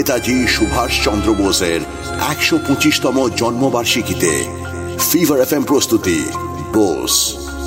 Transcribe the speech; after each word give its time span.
সুভাষ 0.00 0.26
সুভাষচন্দ্র 0.56 1.28
বোসের 1.40 1.80
একশো 2.32 2.56
পঁচিশতম 2.66 3.16
জন্মবার্ষিকীতে 3.40 4.32
ফিভার 5.08 5.38
এফ 5.44 5.52
প্রস্তুতি 5.70 6.18
বোস 6.74 7.14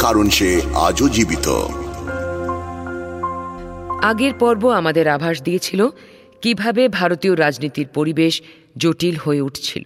কারণ 0.03 0.25
সে 0.37 0.49
আজও 0.87 1.05
জীবিত 1.15 1.47
আগের 4.11 4.33
পর্ব 4.41 4.63
আমাদের 4.79 5.05
আভাস 5.15 5.37
দিয়েছিল 5.47 5.81
কিভাবে 6.43 6.83
ভারতীয় 6.99 7.33
রাজনীতির 7.43 7.87
পরিবেশ 7.97 8.33
জটিল 8.83 9.15
হয়ে 9.25 9.45
উঠছিল 9.47 9.85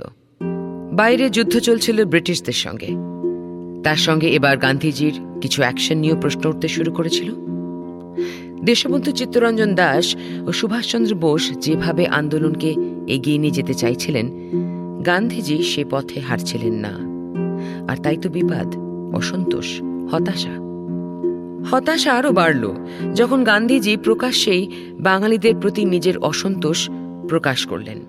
বাইরে 0.99 1.25
যুদ্ধ 1.35 1.53
চলছিল 1.67 1.97
ব্রিটিশদের 2.13 2.57
সঙ্গে 2.63 2.89
তার 3.85 3.99
সঙ্গে 4.05 4.27
এবার 4.37 4.55
গান্ধীজির 4.65 5.15
কিছু 5.41 5.59
অ্যাকশন 5.65 5.97
নিয়েও 6.01 6.21
প্রশ্ন 6.23 6.43
উঠতে 6.51 6.67
শুরু 6.75 6.91
করেছিল 6.97 7.29
দেশবন্ধু 8.71 9.09
চিত্তরঞ্জন 9.19 9.71
দাস 9.81 10.05
ও 10.47 10.49
সুভাষচন্দ্র 10.59 11.11
বোস 11.23 11.43
যেভাবে 11.65 12.03
আন্দোলনকে 12.19 12.69
এগিয়ে 13.15 13.39
নিয়ে 13.41 13.57
যেতে 13.59 13.73
চাইছিলেন 13.81 14.25
গান্ধীজি 15.09 15.57
সে 15.71 15.83
পথে 15.93 16.17
হারছিলেন 16.27 16.75
না 16.85 16.93
আর 17.89 17.97
তাই 18.03 18.17
তো 18.23 18.27
বিবাদ 18.37 18.69
অসন্তোষ 19.19 19.67
হতাশা 20.11 20.55
হতাশা 21.69 22.09
আরও 22.19 22.31
বাড়ল 22.39 22.63
যখন 23.19 23.39
গান্ধীজি 23.51 23.93
প্রকাশ্যেই 24.05 24.63
বাঙালিদের 25.07 25.55
প্রতি 25.61 25.81
নিজের 25.93 26.15
অসন্তোষ 26.31 26.79
প্রকাশ 27.31 27.59
করলেন 27.73 27.99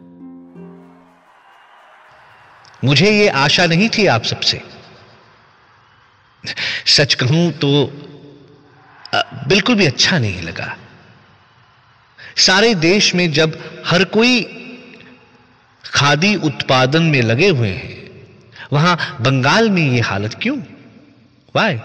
मुझे 2.89 3.09
ये 3.21 3.27
आशा 3.45 3.65
नहीं 3.73 3.89
थी 3.95 4.03
आप 4.17 4.23
सबसे 4.33 4.57
सच 6.97 7.11
कहूं 7.21 7.43
तो 7.63 7.71
बिल्कुल 9.49 9.75
भी 9.77 9.87
अच्छा 9.87 10.19
नहीं 10.19 10.41
लगा 10.43 10.77
सारे 12.47 12.75
देश 12.75 13.15
में 13.15 13.31
जब 13.33 13.59
हर 13.87 14.05
कोई 14.17 14.41
खादी 15.95 16.35
उत्पादन 16.47 17.03
में 17.13 17.21
लगे 17.23 17.49
हुए 17.49 17.71
हैं 17.71 17.95
वहां 18.73 18.97
बंगाल 19.25 19.71
में 19.71 19.83
यह 19.89 20.07
हालत 20.09 20.35
क्यों 20.43 20.57
वाय 21.57 21.79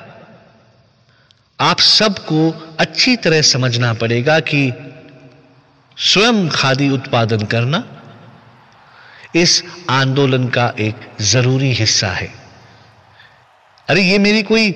आप 1.70 1.80
सबको 1.80 2.50
अच्छी 2.80 3.16
तरह 3.24 3.42
समझना 3.56 3.94
पड़ेगा 4.02 4.40
कि 4.52 4.62
स्वयं 6.12 6.48
खादी 6.50 6.90
उत्पादन 6.92 7.46
करना 7.54 7.84
इस 9.42 9.62
आंदोलन 9.90 10.48
का 10.58 10.72
एक 10.86 11.08
जरूरी 11.32 11.72
हिस्सा 11.74 12.08
है 12.12 12.32
अरे 13.90 14.02
ये 14.04 14.18
मेरी 14.20 14.42
कोई 14.44 14.70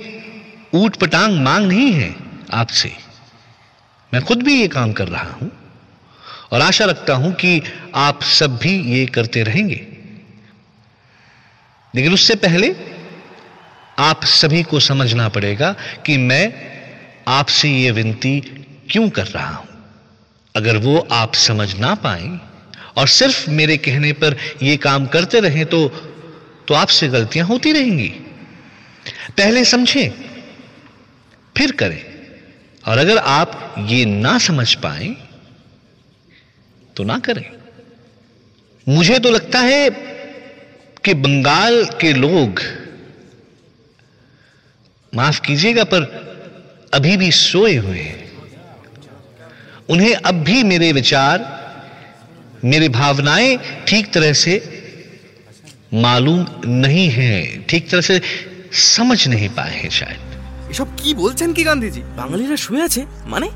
ऊट 0.76 0.96
पटांग 1.00 1.40
मांग 1.46 1.68
नहीं 1.68 1.92
है 1.94 2.10
आपसे 2.54 2.92
मैं 4.14 4.24
खुद 4.26 4.44
भी 4.44 4.60
ये 4.60 4.68
काम 4.68 4.92
कर 4.94 5.08
रहा 5.08 5.30
हूं 5.32 5.48
और 6.54 6.62
आशा 6.62 6.86
रखता 6.86 7.14
हूं 7.22 7.32
कि 7.42 7.62
आप 7.96 8.22
सब 8.38 8.58
भी 8.58 8.78
ये 8.96 9.06
करते 9.16 9.44
रहेंगे 9.44 9.86
लेकिन 11.96 12.14
उससे 12.14 12.36
पहले 12.46 12.74
आप 14.04 14.24
सभी 14.28 14.62
को 14.72 14.80
समझना 14.88 15.28
पड़ेगा 15.36 15.72
कि 16.06 16.18
मैं 16.18 16.44
आपसे 17.38 17.70
ये 17.70 17.92
विनती 17.92 18.40
क्यों 18.92 19.10
कर 19.10 19.28
रहा 19.28 19.54
हूं 19.56 19.66
अगर 20.56 20.78
वो 20.84 20.98
आप 21.12 21.34
समझ 21.36 21.74
ना 21.80 21.94
पाए 22.04 22.28
और 22.98 23.08
सिर्फ 23.10 23.48
मेरे 23.60 23.78
कहने 23.86 24.12
पर 24.24 24.36
यह 24.64 24.78
काम 24.84 25.06
करते 25.16 25.40
रहें 25.46 25.66
तो 25.74 25.88
तो 26.68 26.74
आपसे 26.74 27.08
गलतियां 27.16 27.48
होती 27.48 27.72
रहेंगी 27.74 28.08
पहले 29.38 29.64
समझें 29.72 30.10
फिर 31.58 31.72
करें 31.80 32.02
और 32.88 32.98
अगर 33.00 33.18
आप 33.18 33.76
ये 33.90 34.04
ना 34.06 34.38
समझ 34.40 34.74
पाए 34.84 35.10
तो 36.98 37.04
ना 37.04 37.18
करें 37.28 37.46
मुझे 38.90 39.18
तो 39.20 39.30
लगता 39.32 39.60
है 39.60 39.90
कि 41.06 41.14
बंगाल 41.24 41.84
के 42.02 42.12
लोग 42.14 42.60
माफ 45.16 45.40
कीजिएगा 45.46 45.84
पर 45.94 46.04
अभी 46.94 47.16
भी 47.18 47.32
सोए 47.40 47.76
हुए 47.86 48.00
हैं 48.00 48.24
उन्हें 49.94 50.14
अब 50.14 50.44
भी 50.44 50.64
मेरे 50.72 50.92
विचार 51.00 51.52
मेरी 52.66 52.90
भावनाएं 53.00 53.58
ठीक 53.88 54.14
तरह 54.14 54.34
से 54.46 54.56
मालूम 56.06 56.46
नहीं 56.84 57.10
है 57.18 57.34
ठीक 57.70 57.90
तरह 57.90 58.02
से 58.12 58.22
समझ 58.86 59.28
नहीं 59.28 59.50
पाए 59.60 59.76
हैं 59.80 59.90
शायद 60.00 60.34
এসব 60.76 60.90
কি 61.02 61.10
বলছেন 61.24 61.50
কি 61.58 61.64
গান্ধীজি 61.70 62.02
বাঙালিরা 62.20 62.58
শুয়ে 62.66 62.84
আছে 62.88 63.02
মানে 63.34 63.48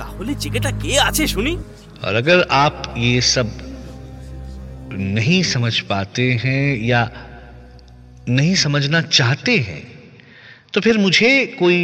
তাহলে 0.00 0.32
জিগেটা 0.42 0.70
কে 0.82 0.92
আছে 1.08 1.24
শুনি 1.34 1.52
আর 2.06 2.12
अगर 2.22 2.38
आप 2.64 2.74
ये 3.06 3.16
सब 3.34 3.46
नहीं 5.16 5.40
समझ 5.54 5.74
पाते 5.90 6.26
हैं 6.44 6.66
या 6.92 7.00
नहीं 8.36 8.56
समझना 8.64 9.00
चाहते 9.18 9.54
हैं 9.68 9.82
तो 10.72 10.76
फिर 10.84 10.94
मुझे 11.06 11.30
कोई 11.60 11.78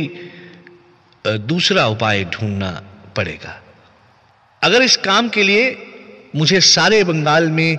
दूसरा 1.50 1.82
उपाय 1.94 2.16
ढूंढना 2.34 2.70
पड़ेगा 3.16 3.54
अगर 4.66 4.81
इस 4.88 4.94
काम 5.08 5.25
के 5.34 5.42
लिए 5.48 5.64
मुझे 6.38 6.58
सारे 6.75 6.98
बंगाल 7.10 7.44
में 7.58 7.70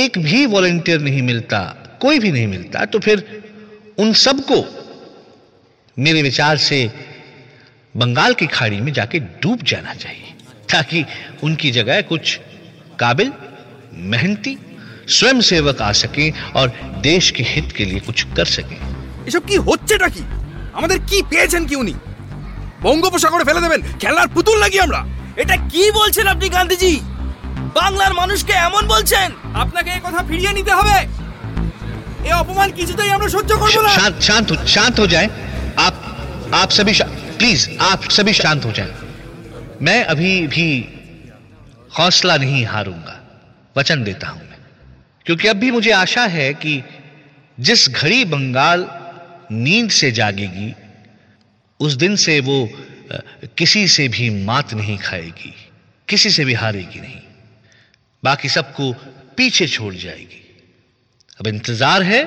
एक 0.00 0.12
भी 0.26 0.38
वॉलेंटियर 0.54 0.98
नहीं 1.08 1.22
मिलता 1.30 1.60
कोई 2.02 2.16
भी 2.22 2.30
नहीं 2.36 2.48
मिलता 2.54 2.78
तो 2.92 2.96
फिर 3.06 3.16
उन 4.02 4.08
सबको 4.26 4.60
मेरे 6.06 6.20
विचार 6.22 6.56
से 6.64 6.76
बंगाल 7.96 8.34
की 8.40 8.46
खाड़ी 8.46 8.80
में 8.80 8.92
जाकर 8.98 9.18
डूब 9.42 9.62
जाना 9.68 9.94
चाहिए 10.02 10.34
ताकि 10.72 11.04
उनकी 11.44 11.70
जगह 11.76 12.00
कुछ 12.10 12.36
काबिल 13.00 13.32
मेहनती 14.12 14.56
स्वयंसेवक 15.18 15.80
आ 15.82 15.90
सके 16.02 16.28
और 16.60 16.68
देश 17.02 17.30
के 17.36 17.42
हित 17.52 17.72
के 17.76 17.84
लिए 17.84 18.00
कुछ 18.06 18.22
कर 18.36 18.44
सके 18.56 18.76
इसकी 19.28 19.54
होचे 19.66 19.98
टाकी 20.04 20.22
हमदर 20.76 20.98
की 21.10 21.22
পেছেন 21.30 21.62
কি 21.70 21.74
উনি 21.82 21.94
বঙ্গোপসাগরে 22.86 23.44
ফেলে 23.48 23.60
দিবেন 23.64 23.80
খেলার 24.02 24.28
পুতুল 24.34 24.56
লাগি 24.64 24.78
আমরা 24.86 25.00
এটা 25.42 25.54
কি 25.72 25.82
বলছেন 25.98 26.24
আপনি 26.34 26.46
গান্ধীজি 26.56 26.92
বাংলার 27.80 28.12
মানুষকে 28.20 28.52
এমন 28.68 28.82
বলছেন 28.94 29.26
আপনাকে 29.62 29.88
এই 29.96 30.00
কথা 30.06 30.20
ফিরিয়ে 30.30 30.52
নিতে 30.58 30.72
হবে 30.78 30.96
এই 32.28 32.34
অপমান 32.42 32.68
কিছুতেই 32.78 33.10
আমরা 33.16 33.28
সহ্য 33.34 33.50
করব 33.62 33.76
না 33.86 33.90
শান্ত 34.26 34.48
শান্ত 34.76 34.96
हो 35.04 35.08
जाए 35.16 35.26
आप 36.58 36.68
सभी 36.72 36.92
प्लीज 37.38 37.76
आप 37.82 38.02
सभी 38.10 38.32
शांत 38.34 38.64
हो 38.64 38.70
जाएं 38.76 39.76
मैं 39.86 40.00
अभी 40.14 40.30
भी 40.54 40.66
हौसला 41.98 42.36
नहीं 42.44 42.64
हारूंगा 42.66 43.14
वचन 43.76 44.02
देता 44.04 44.28
हूं 44.28 44.40
मैं 44.48 44.58
क्योंकि 45.26 45.48
अब 45.48 45.56
भी 45.56 45.70
मुझे 45.70 45.90
आशा 45.98 46.24
है 46.36 46.46
कि 46.64 46.72
जिस 47.68 47.88
घड़ी 47.90 48.24
बंगाल 48.34 48.86
नींद 49.52 49.90
से 50.00 50.10
जागेगी 50.18 50.72
उस 51.86 51.92
दिन 52.04 52.16
से 52.24 52.38
वो 52.48 52.58
किसी 53.62 53.86
से 53.96 54.08
भी 54.18 54.28
मात 54.50 54.74
नहीं 54.80 54.98
खाएगी 55.04 55.54
किसी 56.08 56.30
से 56.38 56.44
भी 56.44 56.54
हारेगी 56.64 57.00
नहीं 57.00 57.20
बाकी 58.30 58.48
सबको 58.58 58.92
पीछे 59.36 59.66
छोड़ 59.78 59.94
जाएगी 59.94 60.42
अब 61.40 61.46
इंतजार 61.54 62.02
है 62.12 62.22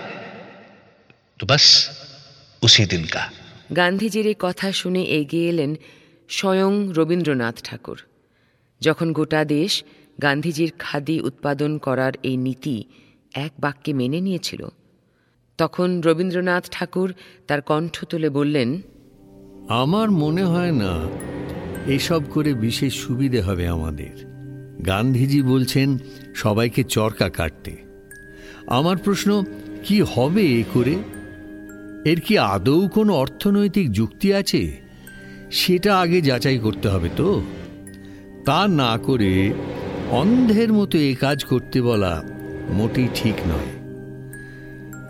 तो 1.40 1.46
बस 1.54 1.68
उसी 2.70 2.86
दिन 2.96 3.06
का 3.16 3.30
গান্ধীজির 3.80 4.26
এই 4.32 4.38
কথা 4.46 4.68
শুনে 4.82 5.02
এগিয়ে 5.20 5.48
এলেন 5.54 5.72
স্বয়ং 6.38 6.74
রবীন্দ্রনাথ 6.98 7.56
ঠাকুর 7.68 7.98
যখন 8.86 9.08
গোটা 9.18 9.42
দেশ 9.58 9.74
গান্ধীজির 10.26 10.72
খাদি 10.86 11.16
উৎপাদন 11.28 11.72
করার 11.86 12.14
এই 12.30 12.38
নীতি 12.46 12.76
এক 13.46 13.52
বাক্যে 13.64 13.92
মেনে 14.00 14.20
নিয়েছিল 14.28 14.62
তখন 15.60 15.90
রবীন্দ্রনাথ 16.08 16.64
ঠাকুর 16.76 17.10
তার 17.48 17.62
কণ্ঠ 17.70 17.96
তুলে 18.12 18.30
বললেন 18.38 18.70
আমার 19.82 20.08
মনে 20.24 20.44
হয় 20.52 20.74
না 20.84 20.94
এসব 21.98 22.22
করে 22.34 22.52
বিশেষ 22.66 22.92
সুবিধে 23.06 23.40
হবে 23.48 23.66
আমাদের 23.76 24.14
গান্ধীজি 24.90 25.40
বলছেন 25.52 25.90
সবাইকে 26.44 26.82
চরকা 26.96 27.28
কাটতে 27.38 27.74
আমার 28.78 28.98
প্রশ্ন 29.06 29.30
কি 29.86 29.98
হবে 30.14 30.44
এ 30.60 30.64
করে 30.74 30.94
এর 32.10 32.20
কি 32.26 32.34
আদৌ 32.54 32.80
কোনো 32.96 33.12
অর্থনৈতিক 33.24 33.88
যুক্তি 34.00 34.28
আছে 34.40 34.62
সেটা 35.60 35.92
আগে 36.04 36.18
যাচাই 36.30 36.58
করতে 36.66 36.88
হবে 36.94 37.10
তো 37.20 37.28
তা 38.48 38.60
না 38.82 38.92
করে 39.08 39.32
অন্ধের 40.22 40.70
মতো 40.78 40.96
এ 41.10 41.12
কাজ 41.24 41.38
করতে 41.52 41.78
বলা 41.88 42.14
মোটেই 42.78 43.10
ঠিক 43.20 43.38
নয় 43.52 43.72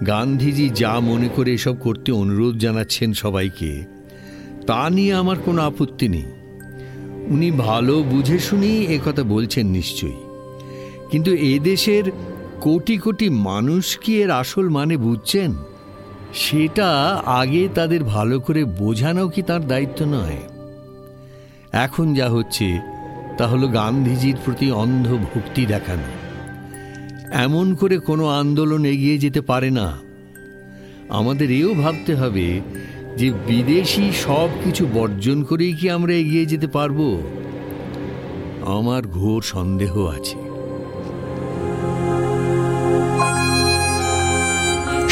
গান্ধীজি 0.10 0.66
যা 0.82 0.94
মনে 1.10 1.30
করে 1.36 1.50
এসব 1.58 1.76
করতে 1.86 2.10
অনুরোধ 2.22 2.54
জানাচ্ছেন 2.66 3.10
সবাইকে 3.24 3.72
তা 4.70 4.82
নিয়ে 4.96 5.14
আমার 5.22 5.38
কোনো 5.46 5.60
আপত্তি 5.70 6.08
নেই 6.16 6.28
উনি 7.34 7.50
ভালো 7.68 7.94
বুঝে 8.12 8.38
শুনেই 8.48 8.80
একথা 8.96 9.24
বলছেন 9.34 9.66
নিশ্চয়ই 9.78 10.20
কিন্তু 11.12 11.32
এদেশের 11.54 12.06
কোটি 12.66 12.96
কোটি 13.04 13.28
মানুষ 13.50 13.86
কি 14.04 14.12
এর 14.24 14.30
আসল 14.42 14.66
মানে 14.78 14.96
বুঝছেন 15.08 15.50
সেটা 16.46 16.90
আগে 17.40 17.64
তাদের 17.78 18.02
ভালো 18.16 18.36
করে 18.46 18.62
বোঝানো 18.82 19.24
কি 19.34 19.42
তার 19.50 19.62
দায়িত্ব 19.72 20.00
নয় 20.16 20.40
এখন 21.86 22.06
যা 22.20 22.28
হচ্ছে 22.36 22.68
তা 23.38 23.46
হলো 23.52 23.66
গান্ধীজির 23.80 24.38
প্রতি 24.44 24.68
অন্ধ 24.84 25.08
ভক্তি 25.30 25.64
দেখানো 25.74 26.10
এমন 27.46 27.68
করে 27.82 27.96
কোনো 28.10 28.24
আন্দোলন 28.42 28.82
এগিয়ে 28.94 29.18
যেতে 29.24 29.42
পারে 29.50 29.70
না 29.80 29.88
আমাদের 31.20 31.50
এও 31.60 31.72
ভাবতে 31.82 32.14
হবে 32.22 32.48
যে 33.20 33.28
বিদেশি 33.50 34.06
সব 34.26 34.50
কিছু 34.64 34.84
বর্জন 34.98 35.38
করেই 35.50 35.74
কি 35.80 35.86
আমরা 35.98 36.14
এগিয়ে 36.22 36.46
যেতে 36.52 36.68
পারবো 36.78 37.08
আমার 38.78 39.02
ঘোর 39.20 39.42
সন্দেহ 39.54 39.94
আছে 40.18 40.38